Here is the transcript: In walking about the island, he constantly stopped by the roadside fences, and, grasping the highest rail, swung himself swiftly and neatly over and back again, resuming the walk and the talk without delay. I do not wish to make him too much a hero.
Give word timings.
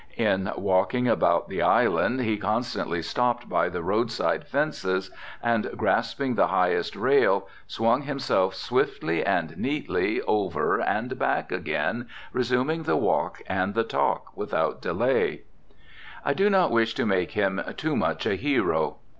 In 0.17 0.51
walking 0.57 1.07
about 1.07 1.47
the 1.47 1.61
island, 1.61 2.21
he 2.21 2.35
constantly 2.35 3.03
stopped 3.03 3.47
by 3.47 3.69
the 3.69 3.83
roadside 3.83 4.47
fences, 4.47 5.11
and, 5.43 5.69
grasping 5.77 6.33
the 6.33 6.47
highest 6.47 6.95
rail, 6.95 7.47
swung 7.67 8.01
himself 8.01 8.55
swiftly 8.55 9.23
and 9.23 9.55
neatly 9.59 10.19
over 10.23 10.79
and 10.81 11.19
back 11.19 11.51
again, 11.51 12.07
resuming 12.33 12.81
the 12.81 12.97
walk 12.97 13.43
and 13.45 13.75
the 13.75 13.83
talk 13.83 14.35
without 14.35 14.81
delay. 14.81 15.41
I 16.25 16.33
do 16.33 16.49
not 16.49 16.71
wish 16.71 16.95
to 16.95 17.05
make 17.05 17.33
him 17.33 17.61
too 17.77 17.95
much 17.95 18.25
a 18.25 18.33
hero. 18.33 18.95